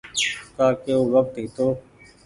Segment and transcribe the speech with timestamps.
[0.55, 1.67] ڪآ ڪي او وکت هيتو۔